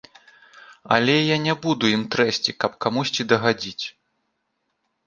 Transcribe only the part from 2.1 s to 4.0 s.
трэсці, каб камусьці дагадзіць.